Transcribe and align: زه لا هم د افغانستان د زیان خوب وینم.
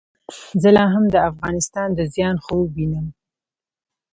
زه 0.61 0.69
لا 0.75 0.85
هم 0.93 1.03
د 1.13 1.15
افغانستان 1.31 1.89
د 1.93 1.99
زیان 2.13 2.35
خوب 2.45 2.67
وینم. 2.75 3.07